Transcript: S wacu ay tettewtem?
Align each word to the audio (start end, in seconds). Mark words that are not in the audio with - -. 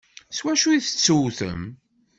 S 0.35 0.39
wacu 0.43 0.67
ay 0.69 0.81
tettewtem? 0.81 1.61